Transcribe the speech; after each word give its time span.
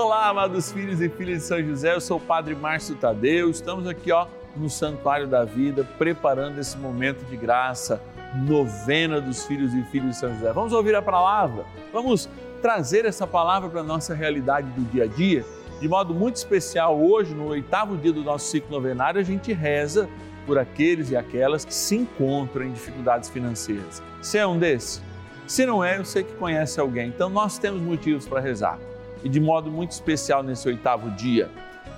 Olá, 0.00 0.28
amados 0.28 0.70
filhos 0.70 1.00
e 1.00 1.08
filhas 1.08 1.40
de 1.40 1.44
São 1.44 1.60
José, 1.60 1.92
eu 1.92 2.00
sou 2.00 2.18
o 2.18 2.20
Padre 2.20 2.54
Márcio 2.54 2.94
Tadeu, 2.94 3.50
estamos 3.50 3.84
aqui 3.84 4.12
ó, 4.12 4.28
no 4.56 4.70
Santuário 4.70 5.26
da 5.26 5.44
Vida, 5.44 5.82
preparando 5.98 6.60
esse 6.60 6.78
momento 6.78 7.24
de 7.24 7.36
graça, 7.36 8.00
novena 8.32 9.20
dos 9.20 9.44
filhos 9.44 9.74
e 9.74 9.82
filhas 9.90 10.10
de 10.10 10.16
São 10.18 10.32
José. 10.32 10.52
Vamos 10.52 10.72
ouvir 10.72 10.94
a 10.94 11.02
palavra, 11.02 11.64
vamos 11.92 12.28
trazer 12.62 13.06
essa 13.06 13.26
palavra 13.26 13.68
para 13.68 13.80
a 13.80 13.82
nossa 13.82 14.14
realidade 14.14 14.70
do 14.70 14.82
dia 14.82 15.02
a 15.02 15.06
dia. 15.08 15.44
De 15.80 15.88
modo 15.88 16.14
muito 16.14 16.36
especial, 16.36 16.96
hoje, 16.96 17.34
no 17.34 17.48
oitavo 17.48 17.96
dia 17.96 18.12
do 18.12 18.22
nosso 18.22 18.48
ciclo 18.52 18.70
novenário, 18.70 19.20
a 19.20 19.24
gente 19.24 19.52
reza 19.52 20.08
por 20.46 20.58
aqueles 20.58 21.10
e 21.10 21.16
aquelas 21.16 21.64
que 21.64 21.74
se 21.74 21.96
encontram 21.96 22.66
em 22.66 22.70
dificuldades 22.70 23.28
financeiras. 23.28 24.00
Você 24.22 24.38
é 24.38 24.46
um 24.46 24.60
desses? 24.60 25.02
Se 25.44 25.66
não 25.66 25.82
é, 25.82 25.98
eu 25.98 26.04
sei 26.04 26.22
que 26.22 26.34
conhece 26.34 26.78
alguém, 26.78 27.08
então 27.08 27.28
nós 27.28 27.58
temos 27.58 27.82
motivos 27.82 28.28
para 28.28 28.38
rezar 28.38 28.78
e 29.22 29.28
de 29.28 29.40
modo 29.40 29.70
muito 29.70 29.92
especial 29.92 30.42
nesse 30.42 30.66
oitavo 30.68 31.10
dia. 31.12 31.50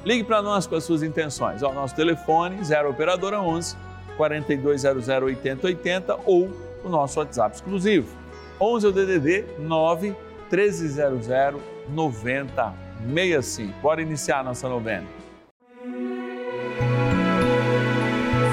Ligue 0.05 0.25
para 0.25 0.41
nós 0.41 0.67
com 0.67 0.75
as 0.75 0.85
suas 0.85 1.03
intenções. 1.03 1.63
O 1.63 1.73
nosso 1.73 1.95
telefone 1.95 2.63
0 2.65 2.91
operadora 2.91 3.41
11 3.41 3.77
4200 4.17 5.09
8080 5.09 6.19
ou 6.25 6.51
o 6.85 6.89
nosso 6.89 7.19
WhatsApp 7.19 7.57
exclusivo 7.57 8.21
11 8.61 8.87
é 8.87 8.89
o 8.89 8.93
DDD 8.93 9.45
9 9.59 10.15
1300 10.53 11.27
9065. 11.89 13.81
Bora 13.81 14.03
iniciar 14.03 14.41
a 14.41 14.45
nossa 14.45 14.69
novena. 14.69 15.07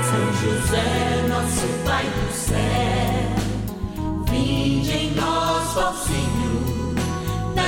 São 0.03 0.34
José, 0.41 1.27
nosso 1.27 1.67
Pai 1.86 2.05
do 2.05 2.31
céu, 2.31 2.55
vinde 4.31 4.91
em 4.91 5.11
nós, 5.16 5.75
ó 5.77 5.91
Senhor 5.91 6.66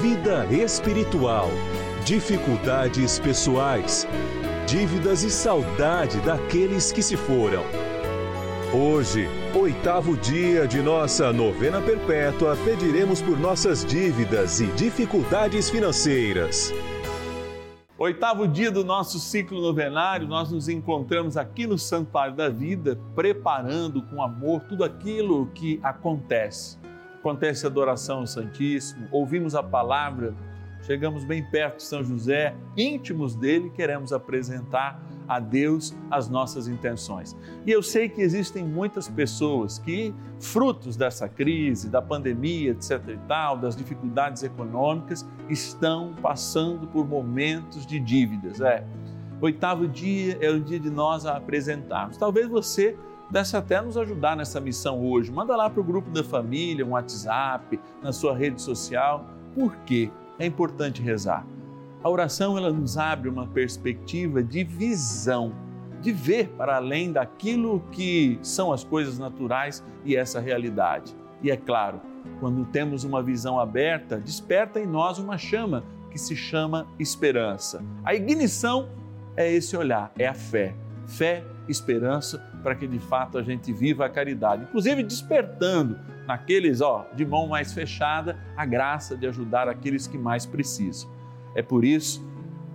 vida 0.00 0.46
espiritual, 0.46 1.50
dificuldades 2.04 3.18
pessoais, 3.18 4.08
dívidas 4.66 5.22
e 5.22 5.30
saudade 5.30 6.18
daqueles 6.20 6.90
que 6.90 7.02
se 7.02 7.16
foram. 7.16 7.62
Hoje, 8.72 9.28
oitavo 9.54 10.16
dia 10.16 10.66
de 10.66 10.80
nossa 10.80 11.30
novena 11.30 11.80
perpétua, 11.82 12.56
pediremos 12.64 13.20
por 13.20 13.38
nossas 13.38 13.84
dívidas 13.84 14.60
e 14.60 14.66
dificuldades 14.68 15.68
financeiras. 15.68 16.72
Oitavo 17.98 18.48
dia 18.48 18.70
do 18.70 18.82
nosso 18.82 19.18
ciclo 19.18 19.60
novenário, 19.60 20.26
nós 20.26 20.50
nos 20.50 20.68
encontramos 20.68 21.36
aqui 21.36 21.66
no 21.66 21.78
Santuário 21.78 22.34
da 22.34 22.48
Vida, 22.48 22.98
preparando 23.14 24.02
com 24.02 24.22
amor 24.22 24.62
tudo 24.62 24.82
aquilo 24.82 25.48
que 25.48 25.78
acontece 25.82 26.80
acontece 27.22 27.64
a 27.64 27.68
adoração 27.68 28.18
ao 28.18 28.26
Santíssimo, 28.26 29.06
ouvimos 29.12 29.54
a 29.54 29.62
palavra, 29.62 30.34
chegamos 30.82 31.24
bem 31.24 31.40
perto 31.40 31.76
de 31.76 31.84
São 31.84 32.02
José, 32.02 32.52
íntimos 32.76 33.36
dele, 33.36 33.70
queremos 33.70 34.12
apresentar 34.12 35.00
a 35.28 35.38
Deus 35.38 35.94
as 36.10 36.28
nossas 36.28 36.66
intenções. 36.66 37.36
E 37.64 37.70
eu 37.70 37.80
sei 37.80 38.08
que 38.08 38.20
existem 38.20 38.64
muitas 38.64 39.08
pessoas 39.08 39.78
que, 39.78 40.12
frutos 40.40 40.96
dessa 40.96 41.28
crise, 41.28 41.88
da 41.88 42.02
pandemia, 42.02 42.72
etc 42.72 43.00
e 43.08 43.18
tal, 43.28 43.56
das 43.56 43.76
dificuldades 43.76 44.42
econômicas, 44.42 45.24
estão 45.48 46.14
passando 46.20 46.88
por 46.88 47.06
momentos 47.06 47.86
de 47.86 48.00
dívidas. 48.00 48.60
É. 48.60 48.84
Oitavo 49.40 49.86
dia 49.86 50.38
é 50.40 50.50
o 50.50 50.60
dia 50.60 50.80
de 50.80 50.90
nós 50.90 51.24
apresentarmos. 51.24 52.16
Talvez 52.16 52.48
você 52.48 52.96
pudesse 53.32 53.56
até 53.56 53.80
nos 53.80 53.96
ajudar 53.96 54.36
nessa 54.36 54.60
missão 54.60 55.02
hoje. 55.02 55.32
Manda 55.32 55.56
lá 55.56 55.70
para 55.70 55.80
o 55.80 55.82
grupo 55.82 56.10
da 56.10 56.22
família, 56.22 56.84
um 56.84 56.90
WhatsApp, 56.90 57.80
na 58.02 58.12
sua 58.12 58.36
rede 58.36 58.60
social. 58.60 59.24
Por 59.54 59.74
quê? 59.86 60.10
É 60.38 60.44
importante 60.44 61.00
rezar. 61.00 61.46
A 62.04 62.10
oração 62.10 62.58
ela 62.58 62.70
nos 62.70 62.98
abre 62.98 63.30
uma 63.30 63.46
perspectiva 63.46 64.42
de 64.42 64.62
visão, 64.62 65.50
de 66.02 66.12
ver 66.12 66.48
para 66.58 66.76
além 66.76 67.10
daquilo 67.10 67.80
que 67.90 68.38
são 68.42 68.70
as 68.70 68.84
coisas 68.84 69.18
naturais 69.18 69.82
e 70.04 70.14
essa 70.14 70.38
realidade. 70.38 71.16
E 71.42 71.50
é 71.50 71.56
claro, 71.56 72.02
quando 72.38 72.66
temos 72.66 73.02
uma 73.02 73.22
visão 73.22 73.58
aberta, 73.58 74.18
desperta 74.18 74.78
em 74.78 74.86
nós 74.86 75.18
uma 75.18 75.38
chama 75.38 75.84
que 76.10 76.18
se 76.18 76.36
chama 76.36 76.86
esperança. 76.98 77.82
A 78.04 78.14
ignição 78.14 78.90
é 79.34 79.50
esse 79.50 79.74
olhar, 79.74 80.12
é 80.18 80.26
a 80.28 80.34
fé. 80.34 80.74
Fé, 81.12 81.44
esperança 81.68 82.38
para 82.62 82.74
que 82.74 82.86
de 82.86 82.98
fato 82.98 83.36
a 83.36 83.42
gente 83.42 83.72
viva 83.72 84.06
a 84.06 84.08
caridade, 84.08 84.62
inclusive 84.62 85.02
despertando 85.02 85.98
naqueles, 86.26 86.80
ó, 86.80 87.06
de 87.14 87.26
mão 87.26 87.46
mais 87.46 87.72
fechada, 87.72 88.38
a 88.56 88.64
graça 88.64 89.16
de 89.16 89.26
ajudar 89.26 89.68
aqueles 89.68 90.06
que 90.06 90.16
mais 90.16 90.46
precisam. 90.46 91.10
É 91.54 91.62
por 91.62 91.84
isso 91.84 92.24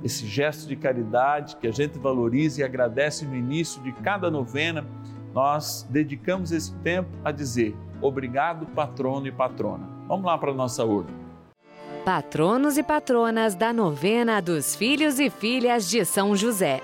esse 0.03 0.27
gesto 0.27 0.67
de 0.67 0.75
caridade 0.75 1.55
que 1.57 1.67
a 1.67 1.71
gente 1.71 1.97
valoriza 1.97 2.61
e 2.61 2.63
agradece 2.63 3.25
no 3.25 3.35
início 3.35 3.81
de 3.81 3.91
cada 3.91 4.29
novena, 4.29 4.85
nós 5.33 5.87
dedicamos 5.89 6.51
esse 6.51 6.73
tempo 6.77 7.09
a 7.25 7.31
dizer 7.31 7.75
obrigado, 7.99 8.67
patrono 8.67 9.25
e 9.25 9.31
patrona. 9.31 9.89
Vamos 10.07 10.25
lá 10.25 10.37
para 10.37 10.51
a 10.51 10.55
nossa 10.55 10.85
urna. 10.85 11.09
Patronos 12.05 12.77
e 12.77 12.83
patronas 12.83 13.55
da 13.55 13.73
novena 13.73 14.39
dos 14.39 14.75
filhos 14.75 15.19
e 15.19 15.29
filhas 15.29 15.89
de 15.89 16.05
São 16.05 16.35
José. 16.35 16.81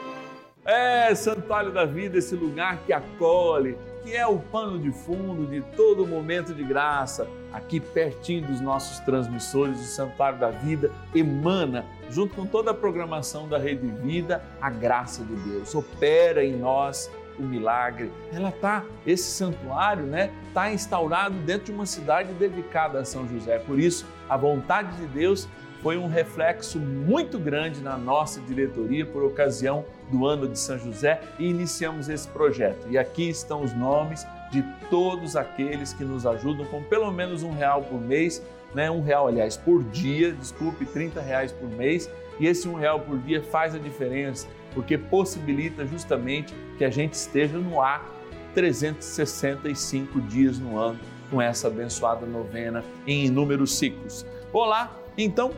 É, 0.65 1.13
Santuário 1.13 1.73
da 1.73 1.83
Vida, 1.83 2.17
esse 2.17 2.35
lugar 2.35 2.77
que 2.85 2.93
acolhe, 2.93 3.77
que 4.01 4.15
é 4.15 4.25
o 4.25 4.39
pano 4.39 4.79
de 4.79 4.91
fundo 4.91 5.45
de 5.45 5.61
todo 5.75 6.07
momento 6.07 6.53
de 6.53 6.63
graça. 6.63 7.27
Aqui 7.51 7.81
pertinho 7.81 8.47
dos 8.47 8.61
nossos 8.61 8.99
transmissores, 8.99 9.77
o 9.79 9.83
Santuário 9.83 10.39
da 10.39 10.51
Vida 10.51 10.89
emana, 11.13 11.85
junto 12.09 12.33
com 12.33 12.45
toda 12.45 12.71
a 12.71 12.73
programação 12.73 13.47
da 13.47 13.57
Rede 13.57 13.87
Vida, 13.87 14.41
a 14.61 14.69
graça 14.69 15.21
de 15.23 15.35
Deus. 15.35 15.75
Opera 15.75 16.45
em 16.45 16.55
nós 16.55 17.11
o 17.37 17.43
milagre. 17.43 18.09
Ela 18.31 18.51
tá, 18.51 18.85
esse 19.05 19.31
santuário, 19.31 20.05
né, 20.05 20.31
tá 20.53 20.71
instaurado 20.71 21.35
dentro 21.39 21.65
de 21.65 21.71
uma 21.73 21.85
cidade 21.85 22.31
dedicada 22.33 22.99
a 22.99 23.05
São 23.05 23.27
José. 23.27 23.59
Por 23.59 23.79
isso, 23.79 24.05
a 24.29 24.37
vontade 24.37 24.95
de 24.95 25.07
Deus 25.07 25.47
foi 25.83 25.97
um 25.97 26.07
reflexo 26.07 26.79
muito 26.79 27.37
grande 27.37 27.81
na 27.81 27.97
nossa 27.97 28.39
diretoria 28.39 29.05
por 29.05 29.21
ocasião 29.21 29.83
do 30.09 30.25
ano 30.25 30.47
de 30.47 30.57
São 30.57 30.79
José 30.79 31.19
e 31.37 31.45
iniciamos 31.45 32.07
esse 32.07 32.25
projeto. 32.29 32.87
E 32.89 32.97
aqui 32.97 33.29
estão 33.29 33.61
os 33.61 33.73
nomes 33.73 34.25
de 34.49 34.63
todos 34.89 35.35
aqueles 35.35 35.91
que 35.91 36.05
nos 36.05 36.25
ajudam 36.25 36.65
com 36.67 36.81
pelo 36.81 37.11
menos 37.11 37.43
um 37.43 37.51
real 37.51 37.83
por 37.83 37.99
mês, 37.99 38.41
né? 38.73 38.89
um 38.89 39.01
real, 39.01 39.27
aliás, 39.27 39.57
por 39.57 39.83
dia, 39.83 40.31
desculpe, 40.31 40.85
30 40.85 41.19
reais 41.19 41.51
por 41.51 41.69
mês. 41.69 42.09
E 42.39 42.47
esse 42.47 42.65
um 42.67 42.75
real 42.75 43.01
por 43.01 43.19
dia 43.19 43.43
faz 43.43 43.75
a 43.75 43.77
diferença, 43.77 44.47
porque 44.73 44.97
possibilita 44.97 45.85
justamente 45.85 46.53
que 46.77 46.85
a 46.85 46.89
gente 46.89 47.13
esteja 47.13 47.57
no 47.57 47.81
ar 47.81 48.09
365 48.55 50.21
dias 50.21 50.57
no 50.57 50.77
ano 50.77 50.99
com 51.29 51.41
essa 51.41 51.67
abençoada 51.67 52.25
novena 52.25 52.85
em 53.05 53.25
inúmeros 53.25 53.77
ciclos. 53.77 54.25
Olá, 54.53 54.95
então 55.17 55.51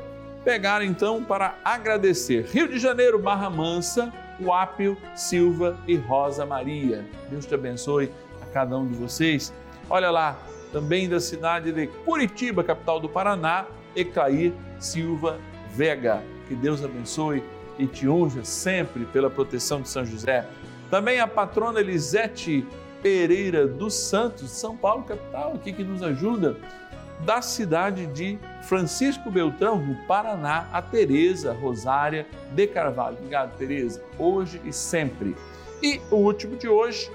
pegar 0.45 0.85
então 0.85 1.23
para 1.23 1.57
agradecer. 1.65 2.45
Rio 2.45 2.67
de 2.67 2.77
Janeiro, 2.77 3.17
Barra 3.17 3.49
Mansa, 3.49 4.13
Uápio, 4.39 4.95
Silva 5.15 5.75
e 5.87 5.95
Rosa 5.95 6.45
Maria. 6.45 7.03
Deus 7.29 7.47
te 7.47 7.55
abençoe 7.55 8.11
a 8.41 8.45
cada 8.53 8.77
um 8.77 8.87
de 8.87 8.93
vocês. 8.93 9.51
Olha 9.89 10.11
lá, 10.11 10.37
também 10.71 11.09
da 11.09 11.19
cidade 11.19 11.71
de 11.71 11.87
Curitiba, 11.87 12.63
capital 12.63 12.99
do 12.99 13.09
Paraná, 13.09 13.65
Ecair 13.95 14.53
Silva 14.79 15.39
Vega. 15.71 16.21
Que 16.47 16.53
Deus 16.53 16.83
abençoe 16.83 17.43
e 17.79 17.87
te 17.87 18.07
unja 18.07 18.43
sempre 18.43 19.03
pela 19.05 19.31
proteção 19.31 19.81
de 19.81 19.89
São 19.89 20.05
José. 20.05 20.47
Também 20.91 21.19
a 21.19 21.27
patrona 21.27 21.79
Elisete 21.79 22.65
Pereira 23.01 23.67
dos 23.67 23.93
Santos, 23.95 24.51
São 24.51 24.77
Paulo, 24.77 25.03
capital, 25.03 25.53
aqui 25.53 25.73
que 25.73 25.83
nos 25.83 26.01
ajuda, 26.01 26.57
da 27.21 27.41
cidade 27.41 28.05
de 28.07 28.37
Francisco 28.63 29.31
Beltrão, 29.31 29.77
no 29.77 29.95
Paraná, 30.05 30.67
a 30.71 30.81
Tereza 30.81 31.53
Rosária 31.53 32.25
de 32.51 32.67
Carvalho. 32.67 33.17
Obrigado, 33.17 33.55
Tereza, 33.57 34.01
hoje 34.17 34.61
e 34.65 34.73
sempre. 34.73 35.35
E 35.81 36.01
o 36.11 36.17
último 36.17 36.55
de 36.57 36.67
hoje 36.67 37.09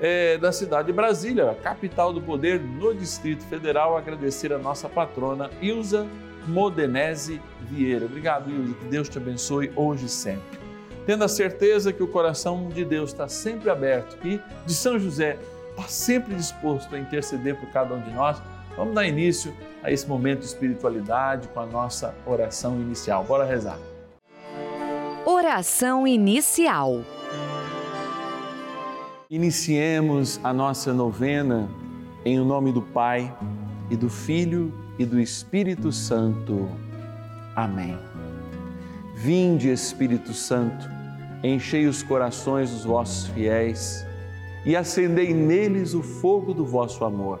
é 0.00 0.36
da 0.38 0.50
cidade 0.50 0.86
de 0.86 0.92
Brasília, 0.92 1.56
capital 1.62 2.12
do 2.12 2.20
poder 2.20 2.60
no 2.60 2.94
Distrito 2.94 3.44
Federal, 3.44 3.96
agradecer 3.96 4.52
a 4.52 4.58
nossa 4.58 4.88
patrona 4.88 5.50
Ilza 5.62 6.06
Modenese 6.46 7.40
Vieira. 7.70 8.06
Obrigado, 8.06 8.50
Ilza, 8.50 8.74
que 8.74 8.84
Deus 8.86 9.08
te 9.08 9.18
abençoe 9.18 9.72
hoje 9.76 10.06
e 10.06 10.08
sempre. 10.08 10.58
Tendo 11.06 11.22
a 11.22 11.28
certeza 11.28 11.92
que 11.92 12.02
o 12.02 12.08
coração 12.08 12.68
de 12.68 12.84
Deus 12.84 13.10
está 13.10 13.28
sempre 13.28 13.70
aberto 13.70 14.16
e 14.26 14.40
de 14.66 14.74
São 14.74 14.98
José 14.98 15.38
está 15.70 15.88
sempre 15.88 16.34
disposto 16.34 16.94
a 16.94 16.98
interceder 16.98 17.56
por 17.56 17.68
cada 17.70 17.94
um 17.94 18.00
de 18.00 18.10
nós, 18.12 18.40
vamos 18.76 18.94
dar 18.94 19.06
início 19.06 19.54
a 19.82 19.90
esse 19.90 20.06
momento 20.06 20.40
de 20.40 20.46
espiritualidade 20.46 21.48
com 21.48 21.60
a 21.60 21.66
nossa 21.66 22.14
oração 22.26 22.80
inicial. 22.80 23.24
Bora 23.24 23.44
rezar. 23.44 23.78
Oração 25.26 26.06
inicial. 26.06 27.02
Iniciemos 29.30 30.38
a 30.44 30.52
nossa 30.52 30.92
novena 30.92 31.68
em 32.24 32.38
o 32.38 32.44
nome 32.44 32.72
do 32.72 32.82
Pai 32.82 33.34
e 33.90 33.96
do 33.96 34.08
Filho 34.08 34.72
e 34.98 35.04
do 35.04 35.20
Espírito 35.20 35.90
Santo. 35.90 36.68
Amém. 37.56 37.98
Vinde, 39.14 39.70
Espírito 39.70 40.32
Santo, 40.32 40.88
enchei 41.42 41.86
os 41.86 42.02
corações 42.02 42.70
dos 42.70 42.84
vossos 42.84 43.28
fiéis 43.28 44.04
e 44.64 44.74
acendei 44.74 45.32
neles 45.32 45.94
o 45.94 46.02
fogo 46.02 46.52
do 46.52 46.64
vosso 46.64 47.04
amor. 47.04 47.40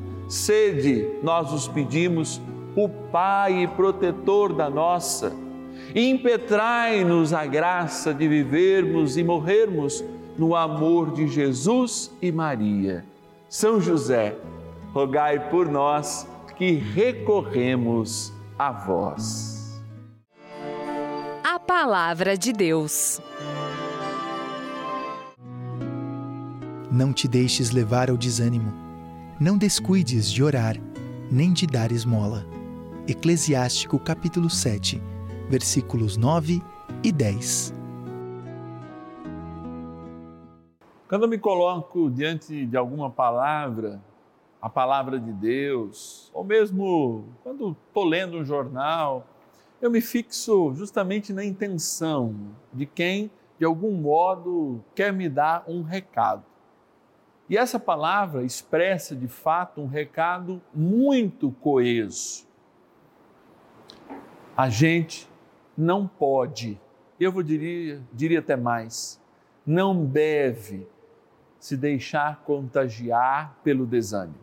sede, 0.31 1.07
nós 1.21 1.51
os 1.51 1.67
pedimos, 1.67 2.41
o 2.75 2.87
Pai 2.87 3.63
e 3.63 3.67
protetor 3.67 4.53
da 4.53 4.69
nossa, 4.69 5.33
impetrai-nos 5.93 7.33
a 7.33 7.45
graça 7.45 8.13
de 8.13 8.27
vivermos 8.27 9.17
e 9.17 9.23
morrermos 9.23 10.03
no 10.37 10.55
amor 10.55 11.11
de 11.11 11.27
Jesus 11.27 12.09
e 12.21 12.31
Maria. 12.31 13.03
São 13.49 13.81
José, 13.81 14.37
rogai 14.93 15.49
por 15.49 15.67
nós 15.67 16.25
que 16.55 16.75
recorremos 16.75 18.31
a 18.57 18.71
vós. 18.71 19.81
A 21.43 21.59
Palavra 21.59 22.37
de 22.37 22.53
Deus. 22.53 23.19
Não 26.89 27.11
te 27.11 27.27
deixes 27.27 27.71
levar 27.71 28.09
ao 28.09 28.15
desânimo. 28.15 28.90
Não 29.41 29.57
descuides 29.57 30.31
de 30.31 30.43
orar, 30.43 30.75
nem 31.31 31.51
de 31.51 31.65
dar 31.65 31.91
esmola. 31.91 32.45
Eclesiástico 33.07 33.97
capítulo 33.97 34.51
7, 34.51 35.01
versículos 35.49 36.15
9 36.15 36.61
e 37.03 37.11
10. 37.11 37.73
Quando 41.09 41.23
eu 41.23 41.27
me 41.27 41.39
coloco 41.39 42.11
diante 42.11 42.67
de 42.67 42.77
alguma 42.77 43.09
palavra, 43.09 43.99
a 44.61 44.69
palavra 44.69 45.19
de 45.19 45.33
Deus, 45.33 46.29
ou 46.35 46.43
mesmo 46.43 47.25
quando 47.41 47.75
estou 47.87 48.05
lendo 48.05 48.37
um 48.37 48.45
jornal, 48.45 49.25
eu 49.81 49.89
me 49.89 50.01
fixo 50.01 50.71
justamente 50.75 51.33
na 51.33 51.43
intenção 51.43 52.35
de 52.71 52.85
quem, 52.85 53.31
de 53.57 53.65
algum 53.65 53.93
modo, 53.93 54.83
quer 54.93 55.11
me 55.11 55.27
dar 55.27 55.63
um 55.67 55.81
recado. 55.81 56.50
E 57.51 57.57
essa 57.57 57.77
palavra 57.77 58.43
expressa 58.43 59.13
de 59.13 59.27
fato 59.27 59.81
um 59.81 59.85
recado 59.85 60.61
muito 60.73 61.51
coeso. 61.51 62.47
A 64.55 64.69
gente 64.69 65.29
não 65.77 66.07
pode, 66.07 66.79
eu 67.19 67.29
vou 67.29 67.43
diria, 67.43 68.01
diria 68.13 68.39
até 68.39 68.55
mais, 68.55 69.19
não 69.65 70.05
deve 70.05 70.87
se 71.59 71.75
deixar 71.75 72.41
contagiar 72.45 73.53
pelo 73.65 73.85
desânimo. 73.85 74.39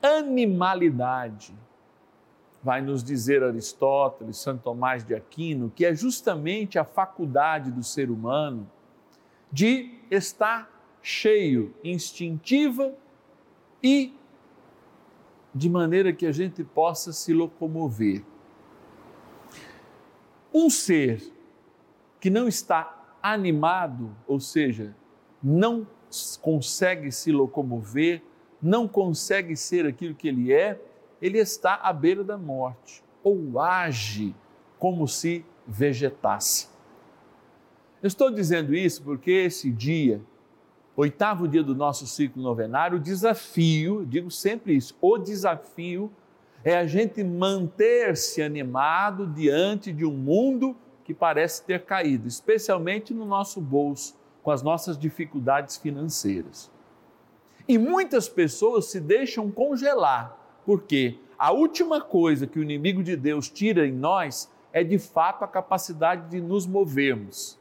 Animalidade, 0.00 1.52
vai 2.62 2.80
nos 2.80 3.02
dizer 3.02 3.42
Aristóteles, 3.42 4.36
Santo 4.36 4.62
Tomás 4.62 5.02
de 5.02 5.12
Aquino, 5.12 5.72
que 5.74 5.84
é 5.84 5.92
justamente 5.92 6.78
a 6.78 6.84
faculdade 6.84 7.68
do 7.72 7.82
ser 7.82 8.12
humano 8.12 8.70
de 9.50 9.97
estar 10.10 10.70
cheio, 11.02 11.74
instintiva 11.82 12.94
e 13.82 14.14
de 15.54 15.68
maneira 15.68 16.12
que 16.12 16.26
a 16.26 16.32
gente 16.32 16.62
possa 16.62 17.12
se 17.12 17.32
locomover. 17.32 18.24
Um 20.52 20.68
ser 20.70 21.22
que 22.20 22.30
não 22.30 22.48
está 22.48 23.16
animado, 23.22 24.14
ou 24.26 24.40
seja, 24.40 24.94
não 25.42 25.86
consegue 26.40 27.12
se 27.12 27.30
locomover, 27.30 28.22
não 28.60 28.88
consegue 28.88 29.56
ser 29.56 29.86
aquilo 29.86 30.14
que 30.14 30.28
ele 30.28 30.52
é, 30.52 30.80
ele 31.20 31.38
está 31.38 31.74
à 31.74 31.92
beira 31.92 32.24
da 32.24 32.38
morte 32.38 33.02
ou 33.22 33.60
age 33.60 34.34
como 34.78 35.06
se 35.06 35.44
vegetasse. 35.66 36.68
Eu 38.00 38.06
estou 38.06 38.30
dizendo 38.30 38.76
isso 38.76 39.02
porque 39.02 39.30
esse 39.30 39.72
dia, 39.72 40.20
oitavo 40.94 41.48
dia 41.48 41.64
do 41.64 41.74
nosso 41.74 42.06
ciclo 42.06 42.40
novenário, 42.40 42.96
o 42.96 43.00
desafio, 43.00 44.06
digo 44.06 44.30
sempre 44.30 44.76
isso, 44.76 44.96
o 45.00 45.18
desafio 45.18 46.08
é 46.62 46.76
a 46.76 46.86
gente 46.86 47.24
manter-se 47.24 48.40
animado 48.40 49.26
diante 49.26 49.92
de 49.92 50.04
um 50.04 50.12
mundo 50.12 50.76
que 51.02 51.12
parece 51.12 51.64
ter 51.64 51.84
caído, 51.84 52.28
especialmente 52.28 53.12
no 53.12 53.24
nosso 53.24 53.60
bolso, 53.60 54.16
com 54.44 54.52
as 54.52 54.62
nossas 54.62 54.96
dificuldades 54.96 55.76
financeiras. 55.76 56.70
E 57.66 57.76
muitas 57.78 58.28
pessoas 58.28 58.84
se 58.84 59.00
deixam 59.00 59.50
congelar, 59.50 60.38
porque 60.64 61.18
a 61.36 61.50
última 61.50 62.00
coisa 62.00 62.46
que 62.46 62.60
o 62.60 62.62
inimigo 62.62 63.02
de 63.02 63.16
Deus 63.16 63.50
tira 63.50 63.84
em 63.84 63.92
nós 63.92 64.48
é 64.72 64.84
de 64.84 64.98
fato 65.00 65.42
a 65.42 65.48
capacidade 65.48 66.30
de 66.30 66.40
nos 66.40 66.64
movermos. 66.64 67.57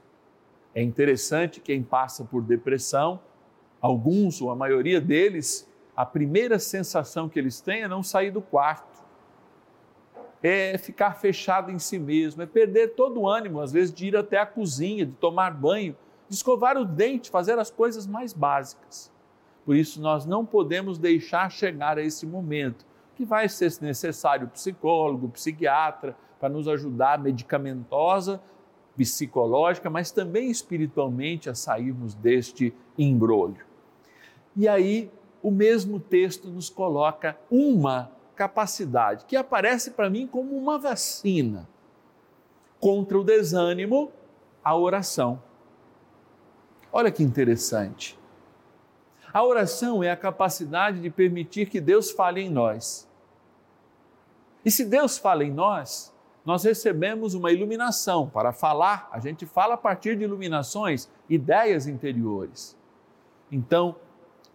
É 0.77 0.83
interessante 0.83 1.59
quem 1.59 1.81
passa 1.81 2.23
por 2.23 2.43
depressão, 2.43 3.19
alguns 3.81 4.39
ou 4.39 4.51
a 4.51 4.55
maioria 4.55 5.01
deles, 5.01 5.67
a 5.95 6.05
primeira 6.05 6.59
sensação 6.59 7.27
que 7.27 7.39
eles 7.39 7.59
têm 7.59 7.81
é 7.81 7.87
não 7.87 8.03
sair 8.03 8.29
do 8.29 8.43
quarto 8.43 9.03
é 10.43 10.77
ficar 10.77 11.15
fechado 11.15 11.71
em 11.71 11.79
si 11.79 11.97
mesmo, 11.97 12.43
é 12.43 12.45
perder 12.45 12.89
todo 12.89 13.21
o 13.21 13.27
ânimo, 13.27 13.59
às 13.59 13.71
vezes, 13.71 13.91
de 13.91 14.05
ir 14.05 14.15
até 14.15 14.37
a 14.37 14.45
cozinha, 14.45 15.03
de 15.03 15.13
tomar 15.13 15.49
banho, 15.49 15.97
de 16.29 16.35
escovar 16.35 16.77
o 16.77 16.85
dente, 16.85 17.31
fazer 17.31 17.57
as 17.57 17.71
coisas 17.71 18.05
mais 18.05 18.31
básicas. 18.31 19.11
Por 19.65 19.75
isso, 19.75 19.99
nós 19.99 20.27
não 20.27 20.45
podemos 20.45 20.99
deixar 20.99 21.49
chegar 21.49 21.97
a 21.97 22.03
esse 22.03 22.27
momento, 22.27 22.85
que 23.15 23.25
vai 23.25 23.49
ser 23.49 23.73
necessário 23.81 24.47
psicólogo, 24.49 25.27
psiquiatra, 25.29 26.15
para 26.39 26.49
nos 26.49 26.67
ajudar 26.67 27.17
medicamentosa, 27.17 28.39
psicológica, 28.97 29.89
mas 29.89 30.11
também 30.11 30.49
espiritualmente 30.49 31.49
a 31.49 31.55
sairmos 31.55 32.15
deste 32.15 32.73
embrulho. 32.97 33.63
E 34.55 34.67
aí, 34.67 35.11
o 35.41 35.51
mesmo 35.51 35.99
texto 35.99 36.49
nos 36.49 36.69
coloca 36.69 37.37
uma 37.49 38.11
capacidade 38.35 39.25
que 39.25 39.35
aparece 39.35 39.91
para 39.91 40.09
mim 40.09 40.25
como 40.25 40.57
uma 40.57 40.79
vacina 40.79 41.69
contra 42.79 43.17
o 43.17 43.23
desânimo, 43.23 44.11
a 44.63 44.75
oração. 44.75 45.41
Olha 46.91 47.11
que 47.11 47.23
interessante. 47.23 48.17
A 49.31 49.43
oração 49.43 50.03
é 50.03 50.09
a 50.09 50.17
capacidade 50.17 50.99
de 50.99 51.09
permitir 51.09 51.69
que 51.69 51.79
Deus 51.79 52.09
fale 52.09 52.41
em 52.41 52.49
nós. 52.49 53.07
E 54.65 54.71
se 54.71 54.83
Deus 54.83 55.17
fala 55.17 55.43
em 55.43 55.51
nós, 55.51 56.13
nós 56.47 56.63
recebemos 56.63 57.33
uma 57.33 57.51
iluminação 57.51 58.29
para 58.29 58.53
falar, 58.53 59.09
a 59.11 59.19
gente 59.19 59.45
fala 59.45 59.73
a 59.73 59.77
partir 59.77 60.15
de 60.15 60.23
iluminações, 60.23 61.09
ideias 61.29 61.87
interiores. 61.87 62.73
Então, 63.51 63.97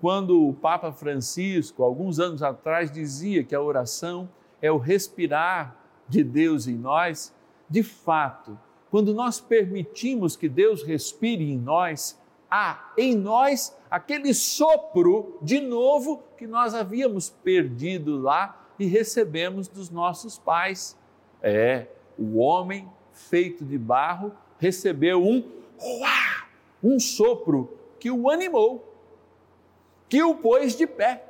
quando 0.01 0.49
o 0.49 0.55
Papa 0.55 0.91
Francisco, 0.91 1.83
alguns 1.83 2.19
anos 2.19 2.43
atrás, 2.43 2.91
dizia 2.91 3.45
que 3.45 3.55
a 3.55 3.61
oração 3.61 4.27
é 4.63 4.73
o 4.73 4.79
respirar 4.79 5.77
de 6.09 6.25
Deus 6.25 6.67
em 6.67 6.79
nós, 6.79 7.31
de 7.69 7.83
fato, 7.83 8.59
quando 8.91 9.13
nós 9.13 9.39
permitimos 9.39 10.35
que 10.35 10.49
Deus 10.49 10.83
respire 10.83 11.45
em 11.45 11.59
nós, 11.59 12.19
há 12.51 12.91
em 12.97 13.15
nós 13.15 13.77
aquele 13.91 14.33
sopro 14.33 15.39
de 15.43 15.61
novo 15.61 16.23
que 16.39 16.47
nós 16.47 16.75
havíamos 16.75 17.29
perdido 17.29 18.17
lá 18.17 18.67
e 18.79 18.87
recebemos 18.87 19.69
dos 19.69 19.91
nossos 19.91 20.39
pais. 20.39 20.97
É, 21.43 21.87
o 22.19 22.39
homem 22.39 22.89
feito 23.13 23.65
de 23.65 23.77
barro 23.77 24.33
recebeu 24.59 25.23
um 25.23 25.45
um 26.83 27.01
sopro 27.01 27.77
que 27.99 28.11
o 28.11 28.31
animou 28.31 28.93
que 30.13 30.23
o 30.23 30.35
pôs 30.35 30.77
de 30.77 30.87
pé, 30.87 31.25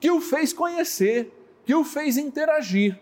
que 0.00 0.10
o 0.10 0.22
fez 0.22 0.54
conhecer, 0.54 1.30
que 1.66 1.74
o 1.74 1.84
fez 1.84 2.16
interagir. 2.16 2.98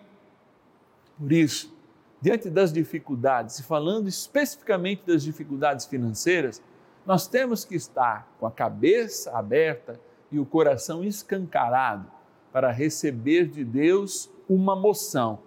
Por 1.17 1.31
isso, 1.31 1.73
diante 2.21 2.51
das 2.51 2.73
dificuldades, 2.73 3.61
e 3.61 3.63
falando 3.63 4.09
especificamente 4.09 5.05
das 5.07 5.23
dificuldades 5.23 5.87
financeiras, 5.87 6.61
nós 7.07 7.29
temos 7.29 7.65
que 7.65 7.77
estar 7.77 8.29
com 8.41 8.47
a 8.49 8.51
cabeça 8.51 9.31
aberta 9.39 10.01
e 10.33 10.39
o 10.41 10.45
coração 10.45 11.05
escancarado 11.05 12.11
para 12.53 12.73
receber 12.73 13.47
de 13.47 13.63
Deus 13.63 14.29
uma 14.49 14.75
moção, 14.75 15.39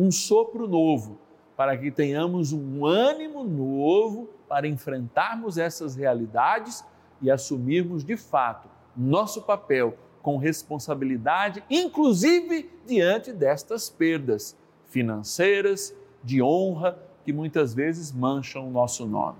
um 0.00 0.10
sopro 0.10 0.66
novo, 0.66 1.18
para 1.56 1.76
que 1.76 1.90
tenhamos 1.90 2.52
um 2.54 2.86
ânimo 2.86 3.44
novo 3.44 4.30
para 4.48 4.66
enfrentarmos 4.66 5.58
essas 5.58 5.94
realidades 5.94 6.82
e 7.20 7.30
assumirmos 7.30 8.02
de 8.02 8.16
fato 8.16 8.68
nosso 8.96 9.42
papel 9.42 9.96
com 10.22 10.36
responsabilidade, 10.36 11.62
inclusive 11.70 12.70
diante 12.86 13.32
destas 13.32 13.88
perdas 13.88 14.56
financeiras, 14.88 15.94
de 16.22 16.42
honra, 16.42 16.98
que 17.24 17.32
muitas 17.32 17.74
vezes 17.74 18.10
mancham 18.10 18.68
o 18.68 18.70
nosso 18.70 19.06
nome. 19.06 19.38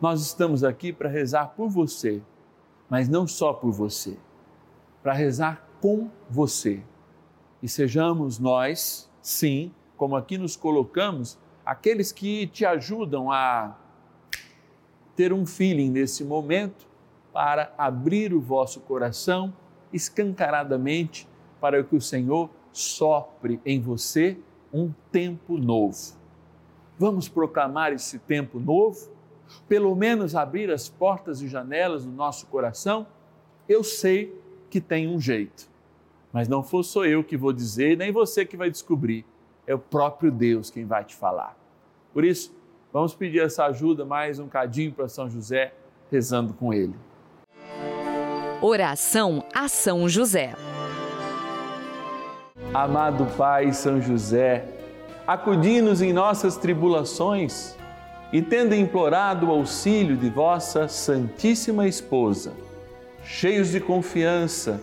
Nós 0.00 0.20
estamos 0.22 0.64
aqui 0.64 0.92
para 0.92 1.08
rezar 1.08 1.54
por 1.56 1.68
você, 1.68 2.22
mas 2.88 3.08
não 3.08 3.26
só 3.26 3.52
por 3.52 3.70
você, 3.70 4.18
para 5.02 5.12
rezar 5.12 5.66
com 5.80 6.10
você. 6.28 6.82
E 7.62 7.68
sejamos 7.68 8.38
nós, 8.38 9.08
sim, 9.22 9.72
como 9.96 10.16
aqui 10.16 10.36
nos 10.36 10.56
colocamos, 10.56 11.38
aqueles 11.64 12.12
que 12.12 12.46
te 12.48 12.66
ajudam 12.66 13.30
a 13.30 13.78
ter 15.14 15.32
um 15.32 15.46
feeling 15.46 15.90
nesse 15.90 16.24
momento 16.24 16.86
para 17.32 17.72
abrir 17.78 18.34
o 18.34 18.40
vosso 18.40 18.80
coração 18.80 19.54
escancaradamente 19.92 21.28
para 21.60 21.82
que 21.84 21.94
o 21.94 22.00
Senhor 22.00 22.50
sopre 22.72 23.60
em 23.64 23.80
você 23.80 24.38
um 24.72 24.92
tempo 25.10 25.56
novo. 25.56 26.16
Vamos 26.98 27.28
proclamar 27.28 27.92
esse 27.92 28.18
tempo 28.18 28.58
novo? 28.58 29.10
Pelo 29.68 29.94
menos 29.94 30.34
abrir 30.34 30.70
as 30.70 30.88
portas 30.88 31.42
e 31.42 31.48
janelas 31.48 32.04
do 32.04 32.10
nosso 32.10 32.46
coração? 32.46 33.06
Eu 33.68 33.84
sei 33.84 34.36
que 34.70 34.80
tem 34.80 35.06
um 35.08 35.20
jeito, 35.20 35.68
mas 36.32 36.48
não 36.48 36.62
for 36.62 36.82
só 36.82 37.04
eu 37.04 37.22
que 37.22 37.36
vou 37.36 37.52
dizer, 37.52 37.96
nem 37.96 38.10
você 38.10 38.44
que 38.44 38.56
vai 38.56 38.70
descobrir, 38.70 39.24
é 39.66 39.74
o 39.74 39.78
próprio 39.78 40.30
Deus 40.30 40.70
quem 40.70 40.84
vai 40.84 41.04
te 41.04 41.14
falar. 41.14 41.56
Por 42.12 42.24
isso, 42.24 42.52
Vamos 42.92 43.14
pedir 43.14 43.40
essa 43.40 43.64
ajuda 43.64 44.04
mais 44.04 44.38
um 44.38 44.46
cadinho 44.46 44.92
para 44.92 45.08
São 45.08 45.30
José, 45.30 45.72
rezando 46.10 46.52
com 46.52 46.74
ele. 46.74 46.94
Oração 48.60 49.42
a 49.54 49.66
São 49.66 50.06
José. 50.06 50.52
Amado 52.74 53.24
Pai 53.34 53.72
São 53.72 53.98
José, 53.98 54.68
acudi-nos 55.26 56.02
em 56.02 56.12
nossas 56.12 56.58
tribulações 56.58 57.74
e, 58.30 58.42
tendo 58.42 58.74
implorado 58.74 59.46
o 59.46 59.50
auxílio 59.50 60.14
de 60.14 60.28
vossa 60.28 60.86
Santíssima 60.86 61.88
Esposa, 61.88 62.52
cheios 63.24 63.70
de 63.70 63.80
confiança, 63.80 64.82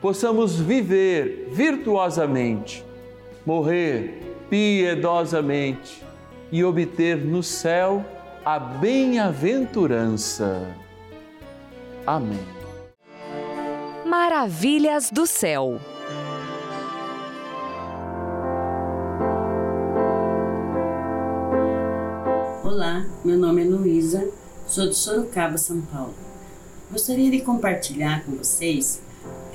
possamos 0.00 0.58
viver 0.58 1.48
virtuosamente, 1.50 2.82
morrer 3.44 4.22
piedosamente 4.48 6.02
e 6.50 6.64
obter 6.64 7.22
no 7.24 7.42
céu 7.42 8.02
a 8.44 8.58
bem-aventurança. 8.58 10.66
Amém. 12.06 12.40
Maravilhas 14.06 15.10
do 15.10 15.26
céu. 15.26 15.78
Olá, 22.64 23.04
meu 23.24 23.36
nome 23.36 23.62
é 23.62 23.66
Luísa, 23.66 24.30
sou 24.66 24.88
de 24.88 24.94
Sorocaba, 24.94 25.58
São 25.58 25.82
Paulo. 25.82 26.14
Gostaria 26.90 27.30
de 27.30 27.42
compartilhar 27.42 28.24
com 28.24 28.32
vocês 28.32 29.02